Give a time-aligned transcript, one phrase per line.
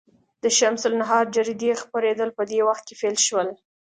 [0.43, 3.49] د شمس النهار جریدې خپرېدل په دې وخت کې پیل شول.